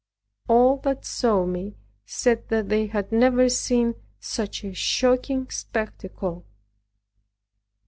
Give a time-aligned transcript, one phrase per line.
[0.47, 1.75] All that saw me
[2.07, 6.43] said that they had never seen such a shocking spectacle.